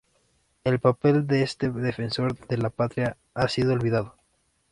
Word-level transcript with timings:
El 0.63 0.79
papel 0.79 1.27
de 1.27 1.43
este 1.43 1.69
defensor 1.69 2.35
de 2.47 2.57
la 2.57 2.71
patria 2.71 3.17
ha 3.35 3.47
sido 3.47 3.73
olvidado. 3.73 4.15